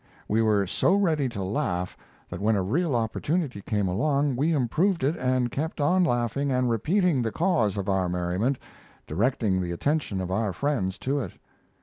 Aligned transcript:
We 0.27 0.41
were 0.41 0.65
so 0.65 0.95
ready 0.95 1.29
to 1.29 1.43
laugh 1.43 1.95
that 2.27 2.39
when 2.41 2.55
a 2.55 2.63
real 2.63 2.95
opportunity 2.95 3.61
came 3.61 3.87
along 3.87 4.35
we 4.35 4.51
improved 4.51 5.03
it 5.03 5.15
and 5.15 5.51
kept 5.51 5.79
on 5.79 6.03
laughing 6.03 6.51
and 6.51 6.67
repeating 6.71 7.21
the 7.21 7.31
cause 7.31 7.77
of 7.77 7.87
our 7.87 8.09
merriment, 8.09 8.57
directing 9.05 9.61
the 9.61 9.71
attention 9.71 10.19
of 10.19 10.31
our 10.31 10.53
friends 10.53 10.97
to 11.05 11.19
it. 11.19 11.33